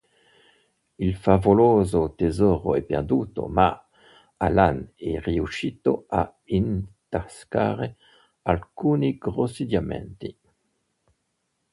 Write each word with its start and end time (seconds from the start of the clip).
Il 0.97 1.15
favoloso 1.15 2.15
tesoro 2.15 2.73
è 2.73 2.81
perduto, 2.81 3.45
ma 3.45 3.87
Allan 4.37 4.93
è 4.95 5.19
riuscito 5.19 6.05
a 6.07 6.23
intascare 6.45 7.97
alcuni 8.41 9.19
grossi 9.19 9.67
diamanti. 9.67 10.35